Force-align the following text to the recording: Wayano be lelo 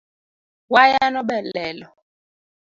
Wayano 0.73 1.21
be 1.27 1.37
lelo 1.53 1.87